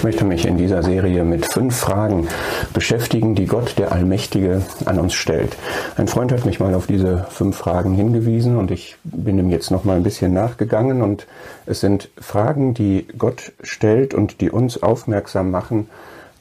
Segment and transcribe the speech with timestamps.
[0.00, 2.26] Ich möchte mich in dieser Serie mit fünf Fragen
[2.72, 5.58] beschäftigen, die Gott, der Allmächtige, an uns stellt.
[5.98, 9.70] Ein Freund hat mich mal auf diese fünf Fragen hingewiesen und ich bin ihm jetzt
[9.70, 11.26] noch mal ein bisschen nachgegangen und
[11.66, 15.90] es sind Fragen, die Gott stellt und die uns aufmerksam machen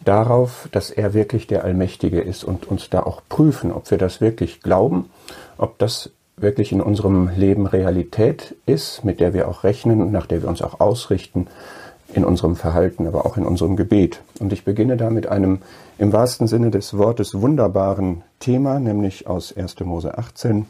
[0.05, 4.21] darauf, dass er wirklich der Allmächtige ist und uns da auch prüfen, ob wir das
[4.21, 5.10] wirklich glauben,
[5.57, 10.28] ob das wirklich in unserem Leben Realität ist, mit der wir auch rechnen und nach
[10.28, 11.48] der wir uns auch ausrichten
[12.14, 14.21] in unserem Verhalten, aber auch in unserem Gebet.
[14.39, 15.59] Und ich beginne da mit einem
[15.98, 19.80] im wahrsten Sinne des Wortes wunderbaren Thema, nämlich aus 1.
[19.82, 20.66] Mose 18.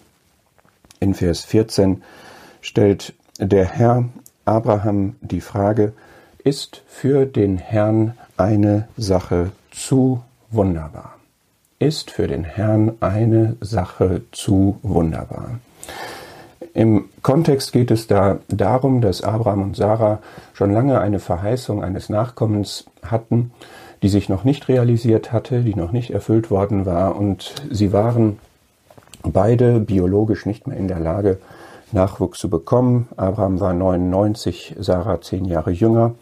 [0.99, 2.03] In Vers 14
[2.61, 4.05] stellt der Herr
[4.45, 5.93] Abraham die Frage,
[6.43, 11.15] ist für den Herrn eine Sache zu wunderbar?
[11.79, 15.59] Ist für den Herrn eine Sache zu wunderbar?
[16.73, 20.17] Im Kontext geht es da darum, dass Abraham und Sarah
[20.51, 23.51] schon lange eine Verheißung eines Nachkommens hatten,
[24.01, 28.39] die sich noch nicht realisiert hatte, die noch nicht erfüllt worden war und sie waren
[29.21, 31.37] beide biologisch nicht mehr in der Lage,
[31.91, 33.07] Nachwuchs zu bekommen.
[33.15, 36.15] Abraham war 99, Sarah zehn Jahre jünger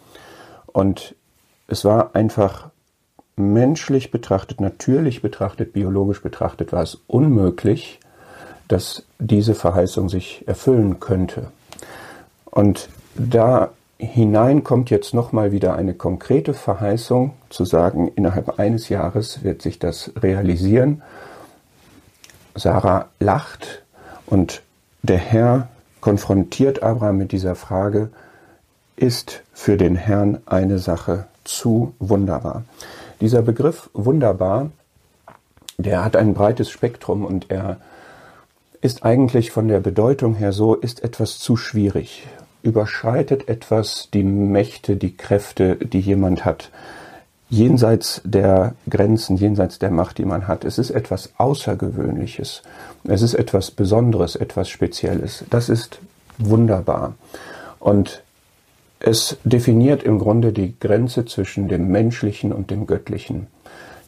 [0.65, 1.15] und
[1.69, 2.67] es war einfach
[3.37, 8.01] menschlich betrachtet, natürlich betrachtet, biologisch betrachtet, war es unmöglich,
[8.67, 11.51] dass diese Verheißung sich erfüllen könnte.
[12.45, 19.43] Und da hinein kommt jetzt nochmal wieder eine konkrete Verheißung, zu sagen, innerhalb eines Jahres
[19.43, 21.01] wird sich das realisieren.
[22.55, 23.83] Sarah lacht
[24.25, 24.61] und
[25.01, 25.67] der Herr
[26.01, 28.09] konfrontiert Abraham mit dieser Frage,
[28.95, 32.63] ist für den Herrn eine Sache zu wunderbar.
[33.21, 34.71] Dieser Begriff wunderbar,
[35.77, 37.77] der hat ein breites Spektrum und er
[38.81, 42.27] ist eigentlich von der Bedeutung her so, ist etwas zu schwierig,
[42.61, 46.69] überschreitet etwas die Mächte, die Kräfte, die jemand hat,
[47.49, 50.65] jenseits der Grenzen, jenseits der Macht, die man hat.
[50.65, 52.61] Es ist etwas Außergewöhnliches,
[53.05, 55.45] es ist etwas Besonderes, etwas Spezielles.
[55.49, 55.99] Das ist
[56.37, 57.15] wunderbar.
[57.79, 58.21] Und
[58.99, 63.47] es definiert im Grunde die Grenze zwischen dem Menschlichen und dem Göttlichen.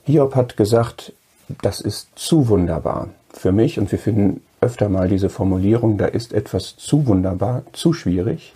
[0.03, 1.13] Hiob hat gesagt,
[1.61, 6.33] das ist zu wunderbar für mich und wir finden öfter mal diese Formulierung, da ist
[6.33, 8.53] etwas zu wunderbar, zu schwierig.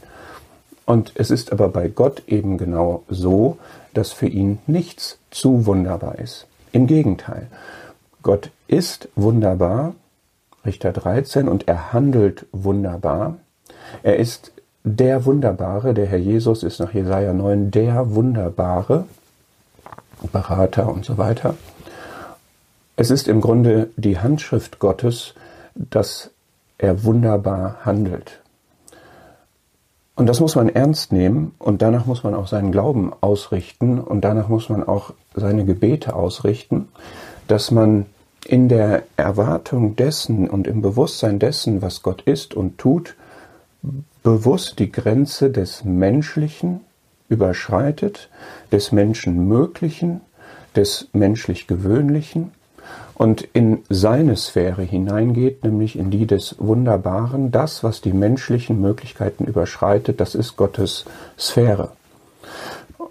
[0.86, 3.58] Und es ist aber bei Gott eben genau so,
[3.94, 6.48] dass für ihn nichts zu wunderbar ist.
[6.72, 7.48] Im Gegenteil,
[8.22, 9.96] Gott ist wunderbar,
[10.66, 13.38] Richter 13, und er handelt wunderbar.
[14.02, 14.52] Er ist
[14.84, 19.06] der Wunderbare, der Herr Jesus ist nach Jesaja 9 der Wunderbare,
[20.32, 21.56] Berater und so weiter.
[22.96, 25.34] Es ist im Grunde die Handschrift Gottes,
[25.76, 26.32] dass
[26.78, 28.42] er wunderbar handelt.
[30.16, 34.22] Und das muss man ernst nehmen und danach muss man auch seinen Glauben ausrichten und
[34.22, 36.88] danach muss man auch seine Gebete ausrichten,
[37.48, 38.06] dass man
[38.46, 43.16] in der Erwartung dessen und im Bewusstsein dessen, was Gott ist und tut,
[44.22, 46.82] bewusst die Grenze des Menschlichen
[47.28, 48.30] überschreitet,
[48.72, 50.22] des Menschenmöglichen,
[50.76, 52.52] des menschlich Gewöhnlichen
[53.24, 57.52] und in seine Sphäre hineingeht, nämlich in die des Wunderbaren.
[57.52, 61.06] Das, was die menschlichen Möglichkeiten überschreitet, das ist Gottes
[61.40, 61.94] Sphäre.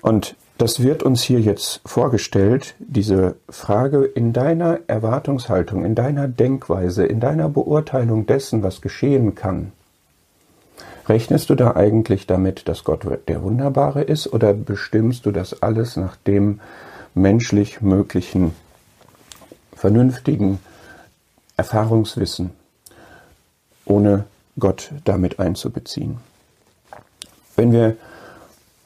[0.02, 7.06] Und das wird uns hier jetzt vorgestellt, diese Frage in deiner Erwartungshaltung, in deiner Denkweise,
[7.06, 9.72] in deiner Beurteilung dessen, was geschehen kann.
[11.08, 15.96] Rechnest du da eigentlich damit, dass Gott der Wunderbare ist oder bestimmst du das alles
[15.96, 16.60] nach dem
[17.14, 18.52] menschlich Möglichen
[19.82, 20.60] vernünftigen
[21.56, 22.50] Erfahrungswissen,
[23.84, 24.26] ohne
[24.56, 26.18] Gott damit einzubeziehen.
[27.56, 27.96] Wenn wir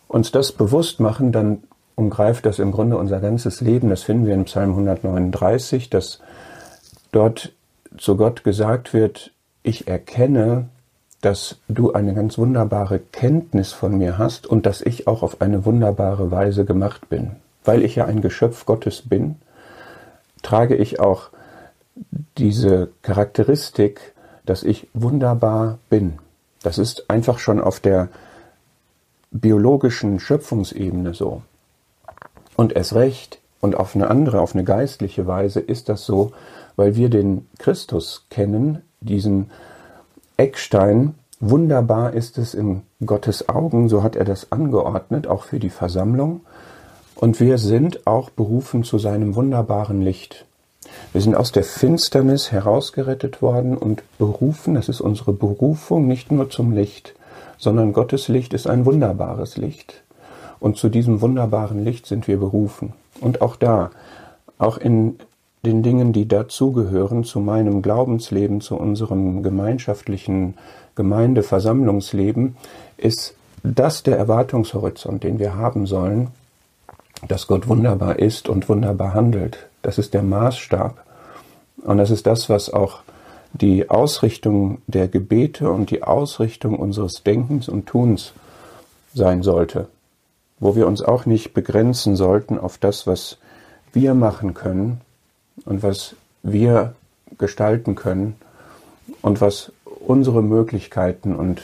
[0.08, 1.62] uns das bewusst machen, dann
[1.96, 3.90] umgreift das im Grunde unser ganzes Leben.
[3.90, 6.20] Das finden wir in Psalm 139, dass
[7.12, 7.52] dort
[7.98, 10.70] zu Gott gesagt wird, ich erkenne,
[11.20, 15.66] dass du eine ganz wunderbare Kenntnis von mir hast und dass ich auch auf eine
[15.66, 17.32] wunderbare Weise gemacht bin.
[17.66, 19.36] Weil ich ja ein Geschöpf Gottes bin,
[20.46, 21.30] trage ich auch
[22.38, 24.14] diese Charakteristik,
[24.44, 26.20] dass ich wunderbar bin.
[26.62, 28.08] Das ist einfach schon auf der
[29.32, 31.42] biologischen Schöpfungsebene so.
[32.54, 36.30] Und erst recht und auf eine andere, auf eine geistliche Weise ist das so,
[36.76, 39.50] weil wir den Christus kennen, diesen
[40.36, 41.16] Eckstein.
[41.40, 46.42] Wunderbar ist es in Gottes Augen, so hat er das angeordnet, auch für die Versammlung.
[47.16, 50.44] Und wir sind auch berufen zu seinem wunderbaren Licht.
[51.12, 56.50] Wir sind aus der Finsternis herausgerettet worden und berufen, das ist unsere Berufung, nicht nur
[56.50, 57.14] zum Licht,
[57.56, 60.02] sondern Gottes Licht ist ein wunderbares Licht.
[60.60, 62.92] Und zu diesem wunderbaren Licht sind wir berufen.
[63.20, 63.90] Und auch da,
[64.58, 65.16] auch in
[65.64, 70.54] den Dingen, die dazugehören, zu meinem Glaubensleben, zu unserem gemeinschaftlichen
[70.94, 72.56] Gemeindeversammlungsleben,
[72.98, 76.28] ist das der Erwartungshorizont, den wir haben sollen,
[77.26, 79.66] dass Gott wunderbar ist und wunderbar handelt.
[79.82, 81.02] Das ist der Maßstab.
[81.82, 83.00] Und das ist das, was auch
[83.52, 88.32] die Ausrichtung der Gebete und die Ausrichtung unseres Denkens und Tuns
[89.14, 89.88] sein sollte.
[90.58, 93.38] Wo wir uns auch nicht begrenzen sollten auf das, was
[93.92, 95.00] wir machen können
[95.64, 96.94] und was wir
[97.38, 98.36] gestalten können
[99.22, 99.72] und was
[100.06, 101.62] unsere Möglichkeiten und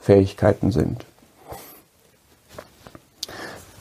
[0.00, 1.04] Fähigkeiten sind.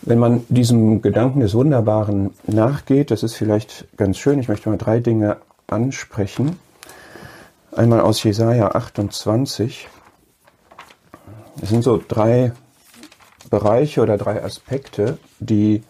[0.05, 4.77] Wenn man diesem Gedanken des Wunderbaren nachgeht, das ist vielleicht ganz schön, ich möchte mal
[4.77, 6.59] drei Dinge ansprechen.
[7.71, 9.87] Einmal aus Jesaja 28.
[11.61, 12.51] Es sind so drei
[13.49, 15.83] Bereiche oder drei Aspekte, die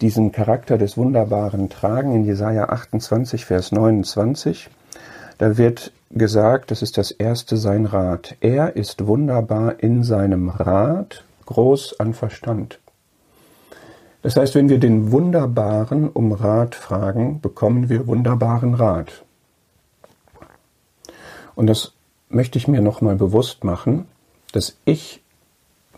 [0.00, 2.14] diesen Charakter des Wunderbaren tragen.
[2.14, 4.70] In Jesaja 28, Vers 29,
[5.38, 8.36] da wird gesagt, das ist das erste sein Rat.
[8.40, 12.78] Er ist wunderbar in seinem Rat, groß an Verstand.
[14.22, 19.24] Das heißt, wenn wir den Wunderbaren um Rat fragen, bekommen wir wunderbaren Rat.
[21.54, 21.92] Und das
[22.28, 24.06] möchte ich mir nochmal bewusst machen,
[24.52, 25.22] dass ich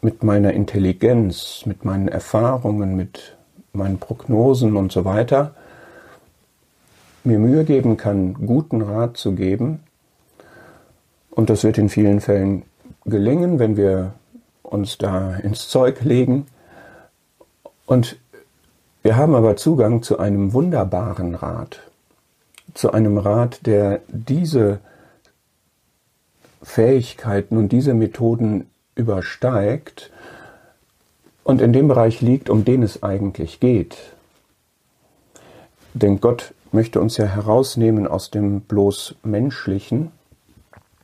[0.00, 3.36] mit meiner Intelligenz, mit meinen Erfahrungen, mit
[3.72, 5.54] meinen Prognosen und so weiter
[7.24, 9.80] mir Mühe geben kann, guten Rat zu geben.
[11.30, 12.62] Und das wird in vielen Fällen
[13.06, 14.12] gelingen, wenn wir
[14.62, 16.46] uns da ins Zeug legen.
[17.86, 18.16] Und
[19.02, 21.80] wir haben aber Zugang zu einem wunderbaren Rat,
[22.72, 24.80] zu einem Rat, der diese
[26.62, 30.10] Fähigkeiten und diese Methoden übersteigt
[31.42, 33.98] und in dem Bereich liegt, um den es eigentlich geht.
[35.92, 40.10] Denn Gott möchte uns ja herausnehmen aus dem bloß Menschlichen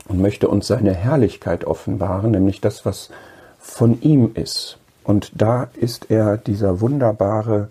[0.08, 3.10] und möchte uns seine Herrlichkeit offenbaren, nämlich das, was
[3.58, 4.79] von ihm ist.
[5.04, 7.68] Und da ist er dieser wunderbare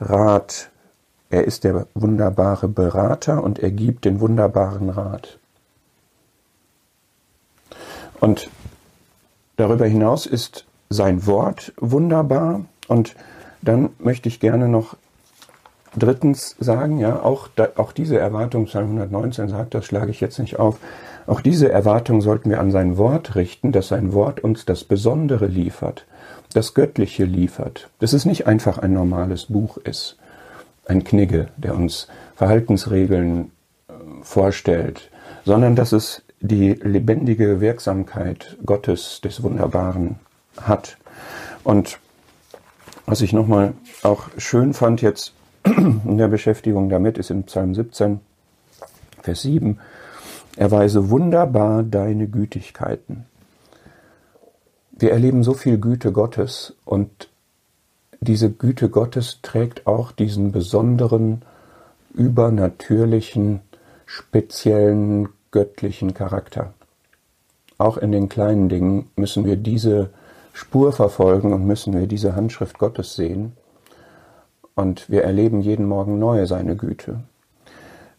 [0.00, 0.70] Rat.
[1.30, 5.38] Er ist der wunderbare Berater und er gibt den wunderbaren Rat.
[8.20, 8.48] Und
[9.56, 12.64] darüber hinaus ist sein Wort wunderbar.
[12.88, 13.16] Und
[13.62, 14.96] dann möchte ich gerne noch
[15.96, 20.38] drittens sagen, ja, auch, da, auch diese Erwartung, Psalm 119 sagt, das schlage ich jetzt
[20.38, 20.78] nicht auf,
[21.26, 25.46] auch diese Erwartung sollten wir an sein Wort richten, dass sein Wort uns das Besondere
[25.46, 26.04] liefert
[26.54, 30.16] das Göttliche liefert, dass es nicht einfach ein normales Buch ist,
[30.86, 33.50] ein Knigge, der uns Verhaltensregeln
[33.88, 33.92] äh,
[34.22, 35.10] vorstellt,
[35.44, 40.16] sondern dass es die lebendige Wirksamkeit Gottes des Wunderbaren
[40.60, 40.96] hat.
[41.64, 41.98] Und
[43.06, 45.32] was ich nochmal auch schön fand jetzt
[45.64, 48.20] in der Beschäftigung damit, ist in Psalm 17,
[49.22, 49.78] Vers 7,
[50.56, 53.26] erweise wunderbar deine Gütigkeiten.
[54.96, 57.28] Wir erleben so viel Güte Gottes und
[58.20, 61.42] diese Güte Gottes trägt auch diesen besonderen,
[62.14, 63.60] übernatürlichen,
[64.06, 66.74] speziellen, göttlichen Charakter.
[67.76, 70.10] Auch in den kleinen Dingen müssen wir diese
[70.52, 73.52] Spur verfolgen und müssen wir diese Handschrift Gottes sehen.
[74.76, 77.20] Und wir erleben jeden Morgen neu seine Güte.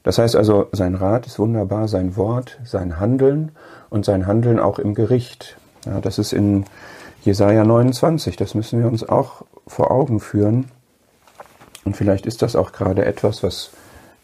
[0.04, 3.54] Das heißt also, sein Rat ist wunderbar, sein Wort, sein Handeln
[3.90, 5.58] und sein Handeln auch im Gericht.
[5.86, 6.66] Ja, das ist in
[7.24, 8.36] Jesaja 29.
[8.38, 10.66] Das müssen wir uns auch vor Augen führen.
[11.84, 13.72] Und vielleicht ist das auch gerade etwas, was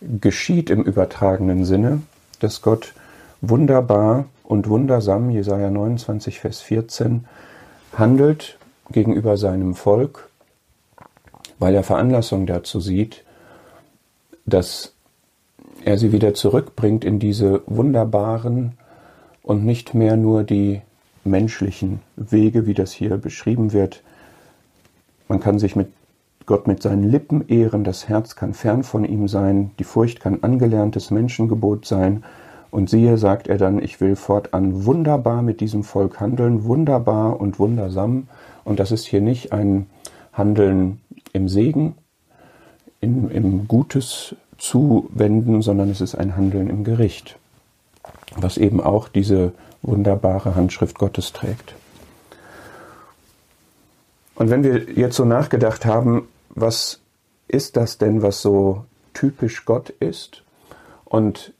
[0.01, 2.01] geschieht im übertragenen Sinne,
[2.39, 2.93] dass Gott
[3.41, 7.25] wunderbar und wundersam, Jesaja 29, Vers 14,
[7.93, 8.57] handelt
[8.91, 10.29] gegenüber seinem Volk,
[11.59, 13.23] weil er Veranlassung dazu sieht,
[14.45, 14.93] dass
[15.85, 18.77] er sie wieder zurückbringt in diese wunderbaren
[19.43, 20.81] und nicht mehr nur die
[21.23, 24.03] menschlichen Wege, wie das hier beschrieben wird.
[25.27, 25.87] Man kann sich mit
[26.45, 30.39] Gott mit seinen Lippen ehren, das Herz kann fern von ihm sein, die Furcht kann
[30.41, 32.23] angelerntes Menschengebot sein.
[32.71, 37.59] Und siehe, sagt er dann, ich will fortan wunderbar mit diesem Volk handeln, wunderbar und
[37.59, 38.27] wundersam.
[38.63, 39.87] Und das ist hier nicht ein
[40.31, 41.01] Handeln
[41.33, 41.95] im Segen,
[43.01, 47.37] im, im Gutes zuwenden, sondern es ist ein Handeln im Gericht,
[48.37, 49.51] was eben auch diese
[49.81, 51.75] wunderbare Handschrift Gottes trägt.
[54.35, 56.99] Und wenn wir jetzt so nachgedacht haben, was
[57.47, 60.43] ist das denn, was so typisch Gott ist?
[61.05, 61.53] Und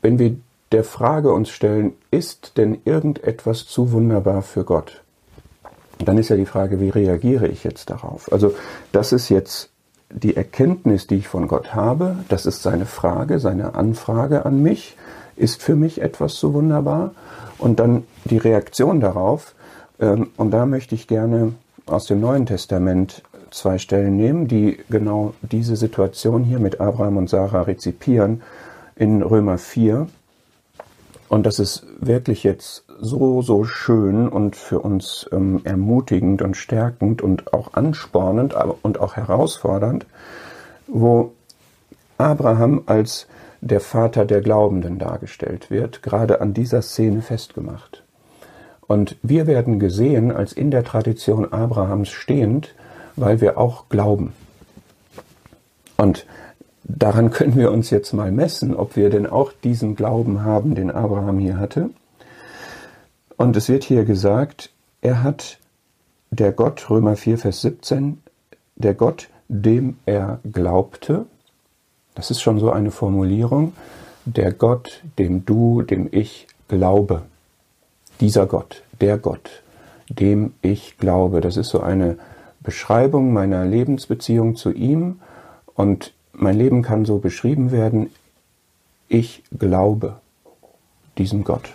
[0.00, 0.36] wenn wir
[0.72, 5.04] der Frage uns stellen, ist denn irgendetwas zu wunderbar für Gott?
[5.98, 8.32] dann ist ja die Frage, wie reagiere ich jetzt darauf?
[8.32, 8.54] Also
[8.92, 9.70] das ist jetzt
[10.10, 14.96] die Erkenntnis, die ich von Gott habe, das ist seine Frage, seine Anfrage an mich,
[15.36, 17.12] ist für mich etwas so wunderbar.
[17.58, 19.54] Und dann die Reaktion darauf,
[20.00, 21.54] ähm, und da möchte ich gerne
[21.86, 27.30] aus dem Neuen Testament zwei Stellen nehmen, die genau diese Situation hier mit Abraham und
[27.30, 28.42] Sarah rezipieren
[28.96, 30.08] in Römer 4.
[31.28, 37.22] Und das ist wirklich jetzt so, so schön und für uns ähm, ermutigend und stärkend
[37.22, 40.06] und auch anspornend und auch herausfordernd,
[40.86, 41.32] wo
[42.18, 43.26] Abraham als
[43.64, 48.02] der Vater der Glaubenden dargestellt wird, gerade an dieser Szene festgemacht.
[48.86, 52.74] Und wir werden gesehen als in der Tradition Abrahams stehend,
[53.16, 54.34] weil wir auch glauben.
[55.96, 56.26] Und
[56.84, 60.90] daran können wir uns jetzt mal messen, ob wir denn auch diesen Glauben haben, den
[60.90, 61.88] Abraham hier hatte.
[63.38, 65.58] Und es wird hier gesagt, er hat
[66.30, 68.20] der Gott, Römer 4, Vers 17,
[68.76, 71.24] der Gott, dem er glaubte,
[72.14, 73.72] das ist schon so eine Formulierung,
[74.24, 77.22] der Gott, dem du, dem ich glaube.
[78.20, 79.62] Dieser Gott, der Gott,
[80.08, 81.40] dem ich glaube.
[81.40, 82.18] Das ist so eine
[82.62, 85.20] Beschreibung meiner Lebensbeziehung zu ihm
[85.74, 88.10] und mein Leben kann so beschrieben werden,
[89.08, 90.16] ich glaube
[91.18, 91.68] diesem Gott.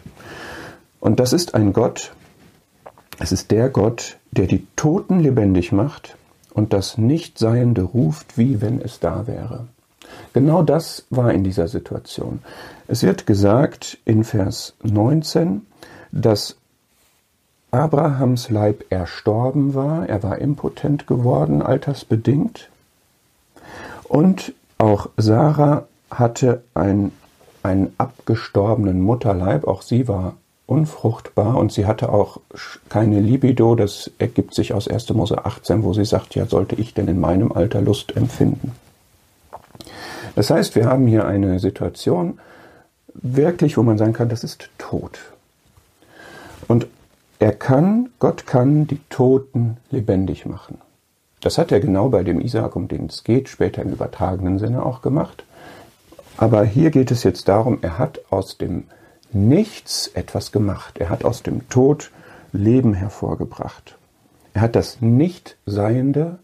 [1.00, 2.12] Und das ist ein Gott,
[3.20, 6.18] es ist der Gott, der die Toten lebendig macht
[6.54, 9.68] und das Nichtseiende ruft, wie wenn es da wäre.
[10.34, 12.40] Genau das war in dieser Situation.
[12.88, 15.66] Es wird gesagt in Vers 19,
[16.12, 16.56] dass
[17.72, 22.70] Abrahams Leib erstorben war, er war impotent geworden, altersbedingt.
[24.06, 27.12] Und auch Sarah hatte ein,
[27.62, 30.34] einen abgestorbenen Mutterleib, auch sie war
[30.66, 32.40] unfruchtbar und sie hatte auch
[32.90, 33.76] keine Libido.
[33.76, 35.10] Das ergibt sich aus 1.
[35.14, 38.74] Mose 18, wo sie sagt, ja, sollte ich denn in meinem Alter Lust empfinden?
[40.36, 42.40] Das heißt, wir haben hier eine Situation,
[43.14, 45.20] wirklich, wo man sagen kann, das ist tot.
[46.68, 46.88] Und
[47.40, 50.80] er kann, Gott kann die Toten lebendig machen.
[51.42, 54.86] Das hat er genau bei dem Isaak, um den es geht, später im übertragenen Sinne
[54.86, 55.46] auch gemacht.
[56.38, 58.86] Aber hier geht es jetzt darum, er hat aus dem
[59.32, 60.98] Nichts etwas gemacht.
[60.98, 62.12] Er hat aus dem Tod
[62.52, 63.96] Leben hervorgebracht.
[64.54, 66.40] Er hat das Nichtseiende,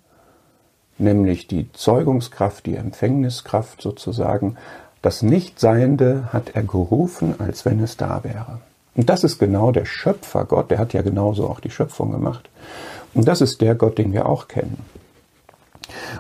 [0.98, 4.58] nämlich die Zeugungskraft, die Empfängniskraft sozusagen,
[5.02, 8.60] das Nichtseiende hat er gerufen, als wenn es da wäre.
[8.96, 12.50] Und das ist genau der Schöpfer Gott, der hat ja genauso auch die Schöpfung gemacht.
[13.14, 14.80] Und das ist der Gott, den wir auch kennen.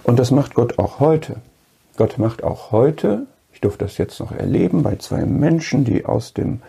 [0.03, 1.38] Und das macht Gott auch heute.
[1.98, 6.34] Gott macht auch heute ich durfte das jetzt noch erleben bei zwei Menschen, die aus
[6.34, 6.60] dem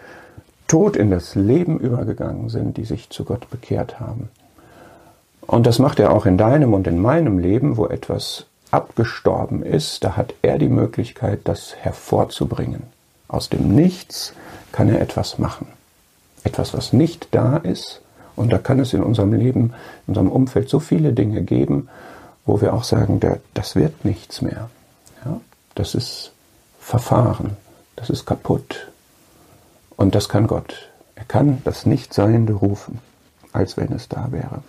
[0.69, 4.29] Tod in das Leben übergegangen sind, die sich zu Gott bekehrt haben.
[5.47, 10.05] Und das macht er auch in deinem und in meinem Leben, wo etwas abgestorben ist,
[10.05, 12.83] da hat er die Möglichkeit, das hervorzubringen.
[13.29, 14.33] Aus dem Nichts
[14.73, 15.69] kann er etwas machen.
[16.45, 18.01] Etwas, was nicht da ist.
[18.35, 19.73] Und da kann es in unserem Leben,
[20.07, 21.89] in unserem Umfeld so viele Dinge geben,
[22.45, 23.21] wo wir auch sagen,
[23.55, 24.69] das wird nichts mehr.
[25.25, 25.41] Ja,
[25.75, 26.33] das ist
[26.81, 27.57] verfahren.
[27.97, 28.89] Das ist kaputt.
[29.97, 30.91] Und das kann Gott.
[31.15, 33.01] Er kann das Nichtseiende rufen,
[33.53, 34.63] als wenn es da wäre.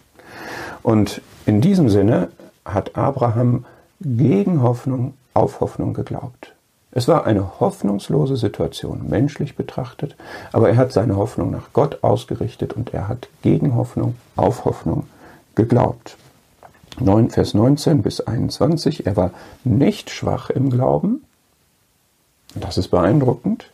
[0.84, 2.30] Und in diesem Sinne
[2.66, 3.66] hat Abraham
[4.02, 6.54] gegen Hoffnung auf Hoffnung geglaubt.
[6.92, 10.16] Es war eine hoffnungslose Situation, menschlich betrachtet,
[10.52, 15.06] aber er hat seine Hoffnung nach Gott ausgerichtet und er hat gegen Hoffnung auf Hoffnung
[15.54, 16.18] geglaubt.
[17.00, 19.32] 9, Vers 19 bis 21, er war
[19.64, 21.24] nicht schwach im Glauben,
[22.56, 23.70] das ist beeindruckend.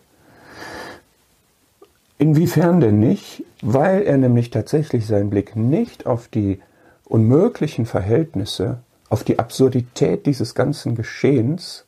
[2.17, 3.43] Inwiefern denn nicht?
[3.61, 6.61] Weil er nämlich tatsächlich seinen Blick nicht auf die
[7.13, 11.85] unmöglichen Verhältnisse, auf die Absurdität dieses ganzen Geschehens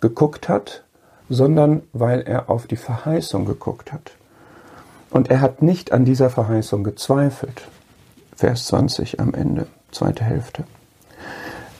[0.00, 0.82] geguckt hat,
[1.28, 4.16] sondern weil er auf die Verheißung geguckt hat.
[5.10, 7.68] Und er hat nicht an dieser Verheißung gezweifelt.
[8.34, 10.64] Vers 20 am Ende, zweite Hälfte.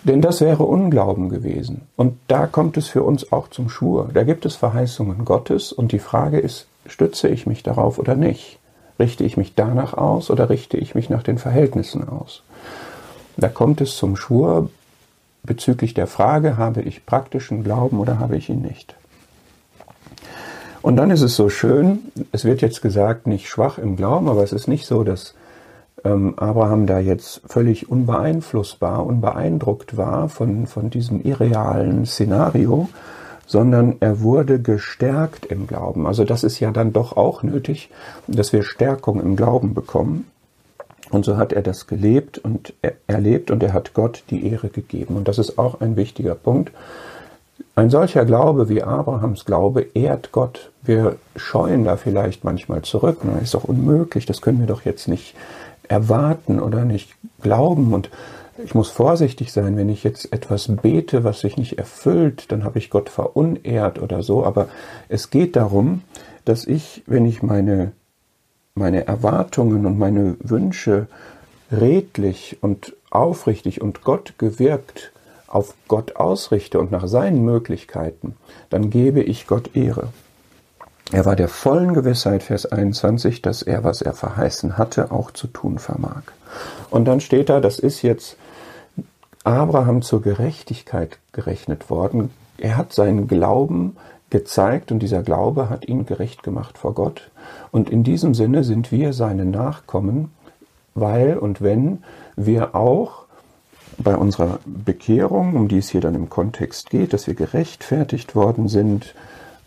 [0.04, 1.88] Denn das wäre Unglauben gewesen.
[1.96, 4.10] Und da kommt es für uns auch zum Schwur.
[4.14, 8.60] Da gibt es Verheißungen Gottes und die Frage ist, stütze ich mich darauf oder nicht?
[8.98, 12.42] Richte ich mich danach aus oder richte ich mich nach den Verhältnissen aus?
[13.36, 14.70] Da kommt es zum Schwur
[15.42, 18.94] bezüglich der Frage, habe ich praktischen Glauben oder habe ich ihn nicht?
[20.82, 24.42] Und dann ist es so schön, es wird jetzt gesagt, nicht schwach im Glauben, aber
[24.42, 25.34] es ist nicht so, dass
[26.04, 32.88] ähm, Abraham da jetzt völlig unbeeinflussbar, unbeeindruckt war von, von diesem irrealen Szenario,
[33.46, 36.06] sondern er wurde gestärkt im Glauben.
[36.06, 37.90] Also das ist ja dann doch auch nötig,
[38.26, 40.26] dass wir Stärkung im Glauben bekommen.
[41.10, 42.74] Und so hat er das gelebt und
[43.06, 45.16] erlebt und er hat Gott die Ehre gegeben.
[45.16, 46.72] Und das ist auch ein wichtiger Punkt.
[47.76, 50.70] Ein solcher Glaube wie Abrahams Glaube ehrt Gott.
[50.82, 53.18] Wir scheuen da vielleicht manchmal zurück.
[53.22, 55.34] Das ist doch unmöglich, das können wir doch jetzt nicht
[55.88, 57.94] erwarten oder nicht glauben.
[57.94, 58.10] Und
[58.64, 62.78] ich muss vorsichtig sein, wenn ich jetzt etwas bete, was sich nicht erfüllt, dann habe
[62.78, 64.44] ich Gott verunehrt oder so.
[64.44, 64.68] Aber
[65.08, 66.02] es geht darum,
[66.44, 67.92] dass ich, wenn ich meine
[68.76, 71.08] meine Erwartungen und meine Wünsche
[71.72, 75.12] redlich und aufrichtig und Gott gewirkt
[75.48, 78.36] auf Gott ausrichte und nach seinen Möglichkeiten,
[78.68, 80.08] dann gebe ich Gott Ehre.
[81.12, 85.46] Er war der vollen Gewissheit, Vers 21, dass er, was er verheißen hatte, auch zu
[85.46, 86.22] tun vermag.
[86.90, 88.36] Und dann steht da, das ist jetzt
[89.46, 92.30] Abraham zur Gerechtigkeit gerechnet worden.
[92.58, 93.96] Er hat seinen Glauben
[94.28, 97.30] gezeigt und dieser Glaube hat ihn gerecht gemacht vor Gott.
[97.70, 100.32] Und in diesem Sinne sind wir seine Nachkommen,
[100.94, 102.02] weil und wenn
[102.34, 103.26] wir auch
[103.98, 108.66] bei unserer Bekehrung, um die es hier dann im Kontext geht, dass wir gerechtfertigt worden
[108.66, 109.14] sind,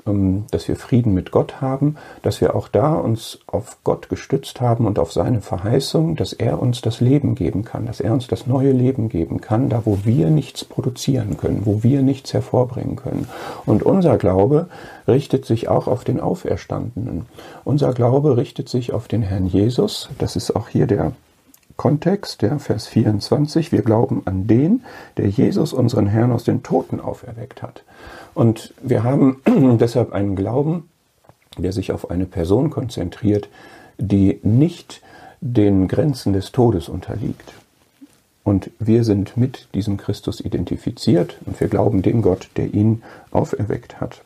[0.05, 4.87] dass wir Frieden mit Gott haben, dass wir auch da uns auf Gott gestützt haben
[4.87, 8.47] und auf seine Verheißung, dass er uns das Leben geben kann, dass er uns das
[8.47, 13.27] neue Leben geben kann, da wo wir nichts produzieren können, wo wir nichts hervorbringen können.
[13.65, 14.67] Und unser Glaube
[15.07, 17.25] richtet sich auch auf den Auferstandenen.
[17.63, 20.09] Unser Glaube richtet sich auf den Herrn Jesus.
[20.17, 21.11] Das ist auch hier der
[21.79, 23.71] Kontext, ja, Vers 24.
[23.71, 24.83] Wir glauben an den,
[25.15, 27.85] der Jesus, unseren Herrn, aus den Toten auferweckt hat.
[28.33, 29.41] Und wir haben
[29.79, 30.89] deshalb einen Glauben,
[31.57, 33.47] der sich auf eine Person konzentriert,
[33.97, 35.01] die nicht
[35.39, 37.53] den Grenzen des Todes unterliegt.
[38.43, 44.01] Und wir sind mit diesem Christus identifiziert und wir glauben dem Gott, der ihn auferweckt
[44.01, 44.21] hat.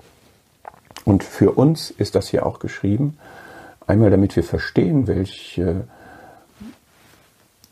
[1.05, 3.15] Und für uns ist das hier auch geschrieben,
[3.85, 5.83] einmal damit wir verstehen, welche,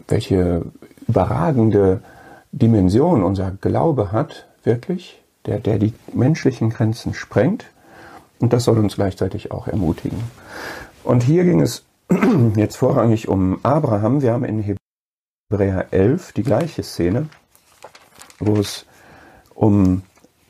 [0.08, 0.65] welche
[1.08, 2.01] überragende
[2.51, 7.65] Dimension unser Glaube hat, wirklich, der, der die menschlichen Grenzen sprengt.
[8.39, 10.19] Und das soll uns gleichzeitig auch ermutigen.
[11.04, 11.84] Und hier ging es
[12.56, 14.21] jetzt vorrangig um Abraham.
[14.21, 14.78] Wir haben in
[15.49, 17.28] Hebräer 11 die gleiche Szene,
[18.39, 18.86] wo es
[19.54, 20.04] um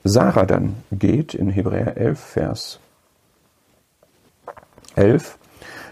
[0.04, 2.80] Sarah dann geht, in Hebräer 11, Vers
[4.96, 5.38] 11.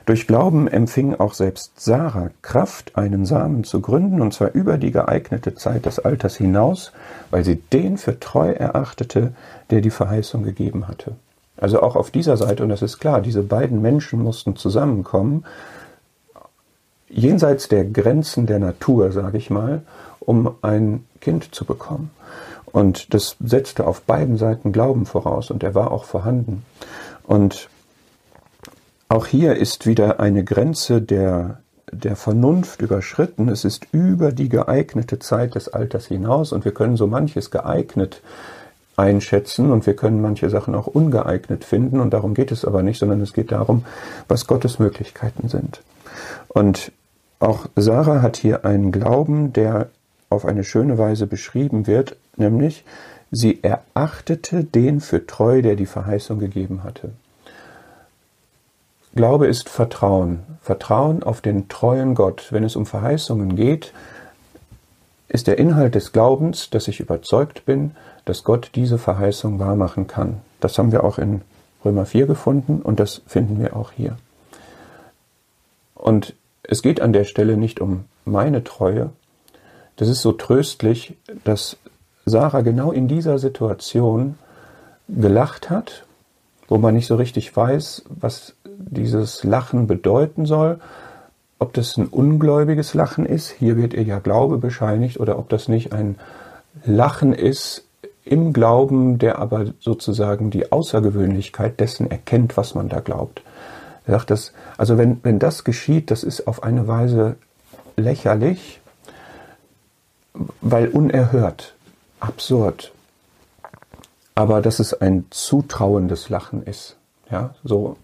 [0.09, 4.89] Durch Glauben empfing auch selbst Sarah Kraft, einen Samen zu gründen, und zwar über die
[4.89, 6.93] geeignete Zeit des Alters hinaus,
[7.29, 9.33] weil sie den für treu erachtete,
[9.69, 11.11] der die Verheißung gegeben hatte.
[11.57, 15.45] Also auch auf dieser Seite, und das ist klar, diese beiden Menschen mussten zusammenkommen,
[17.07, 19.83] jenseits der Grenzen der Natur, sage ich mal,
[20.19, 22.09] um ein Kind zu bekommen.
[22.65, 26.65] Und das setzte auf beiden Seiten Glauben voraus, und er war auch vorhanden.
[27.27, 27.69] Und
[29.09, 31.59] auch hier ist wieder eine Grenze der,
[31.91, 33.49] der Vernunft überschritten.
[33.49, 38.21] Es ist über die geeignete Zeit des Alters hinaus und wir können so manches geeignet
[38.95, 42.99] einschätzen und wir können manche Sachen auch ungeeignet finden und darum geht es aber nicht,
[42.99, 43.83] sondern es geht darum,
[44.27, 45.81] was Gottes Möglichkeiten sind.
[46.47, 46.91] Und
[47.39, 49.89] auch Sarah hat hier einen Glauben, der
[50.29, 52.83] auf eine schöne Weise beschrieben wird, nämlich
[53.31, 57.11] sie erachtete den für treu, der die Verheißung gegeben hatte.
[59.19, 60.43] Glaube ist Vertrauen.
[60.61, 62.53] Vertrauen auf den treuen Gott.
[62.53, 63.91] Wenn es um Verheißungen geht,
[65.27, 70.37] ist der Inhalt des Glaubens, dass ich überzeugt bin, dass Gott diese Verheißung wahrmachen kann.
[70.61, 71.41] Das haben wir auch in
[71.83, 74.15] Römer 4 gefunden und das finden wir auch hier.
[75.95, 79.09] Und es geht an der Stelle nicht um meine Treue.
[79.97, 81.75] Das ist so tröstlich, dass
[82.25, 84.37] Sarah genau in dieser Situation
[85.09, 86.05] gelacht hat,
[86.69, 90.79] wo man nicht so richtig weiß, was dieses Lachen bedeuten soll,
[91.59, 95.67] ob das ein ungläubiges Lachen ist, hier wird ihr ja Glaube bescheinigt, oder ob das
[95.67, 96.15] nicht ein
[96.85, 97.85] Lachen ist
[98.23, 103.41] im Glauben, der aber sozusagen die Außergewöhnlichkeit dessen erkennt, was man da glaubt.
[104.05, 107.35] Er sagt das, also wenn, wenn das geschieht, das ist auf eine Weise
[107.97, 108.79] lächerlich,
[110.61, 111.73] weil unerhört,
[112.19, 112.93] absurd,
[114.35, 116.95] aber dass es ein zutrauendes Lachen ist.
[117.29, 117.97] Ja, so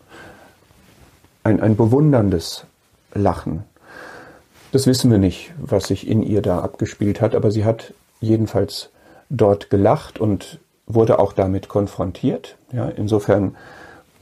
[1.45, 2.65] ein, ein bewunderndes
[3.13, 3.63] Lachen.
[4.71, 8.89] Das wissen wir nicht, was sich in ihr da abgespielt hat, aber sie hat jedenfalls
[9.29, 12.57] dort gelacht und wurde auch damit konfrontiert.
[12.73, 13.55] Ja, insofern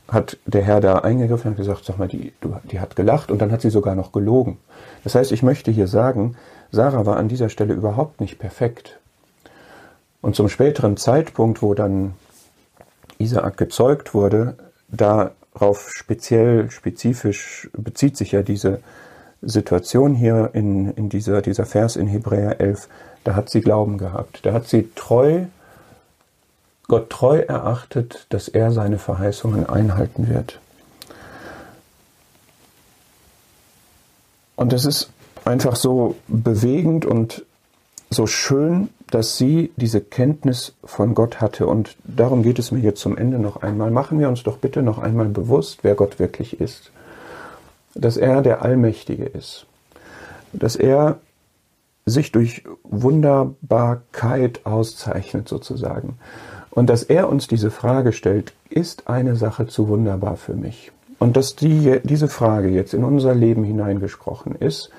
[0.10, 2.34] hat der Herr da eingegriffen und gesagt, sag mal, die,
[2.70, 4.58] die hat gelacht und dann hat sie sogar noch gelogen.
[5.06, 6.36] Das heißt, ich möchte hier sagen,
[6.72, 9.00] Sarah war an dieser Stelle überhaupt nicht perfekt.
[10.22, 12.16] Und zum späteren Zeitpunkt, wo dann
[13.18, 14.56] Isaak gezeugt wurde,
[14.90, 18.82] da darauf speziell, spezifisch bezieht sich ja diese,
[19.46, 22.88] Situation hier in, in dieser, dieser Vers in Hebräer 11,
[23.24, 24.46] da hat sie Glauben gehabt.
[24.46, 25.46] Da hat sie treu,
[26.88, 30.60] Gott treu erachtet, dass er seine Verheißungen einhalten wird.
[34.56, 35.10] Und das ist
[35.46, 37.44] einfach so bewegend und
[38.10, 41.68] so schön, dass sie diese Kenntnis von Gott hatte.
[41.68, 43.92] Und darum geht es mir jetzt zum Ende noch einmal.
[43.92, 46.92] Machen wir uns doch bitte noch einmal bewusst, wer Gott wirklich ist.
[47.94, 49.68] Dass er der Allmächtige ist.
[50.52, 51.20] Dass er
[52.08, 56.18] sich durch Wunderbarkeit auszeichnet sozusagen.
[56.72, 60.92] Und dass er uns diese Frage stellt, ist eine Sache zu wunderbar für mich?
[61.20, 64.90] Und dass die, diese Frage jetzt in unser Leben hineingesprochen ist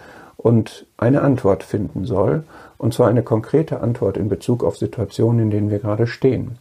[0.44, 2.44] und eine Antwort finden soll,
[2.78, 6.58] und zwar eine konkrete Antwort in Bezug auf Situationen, in denen wir gerade stehen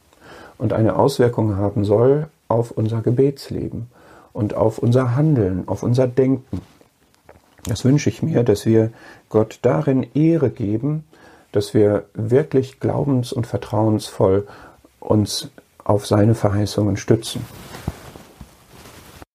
[0.58, 3.88] und eine Auswirkung haben soll auf unser Gebetsleben
[4.32, 6.62] und auf unser Handeln, auf unser Denken.
[7.66, 8.92] Das wünsche ich mir, dass wir
[9.28, 11.04] Gott darin Ehre geben,
[11.52, 14.48] dass wir wirklich glaubens- und vertrauensvoll
[15.02, 15.50] uns
[15.84, 17.46] auf seine Verheißungen stützen.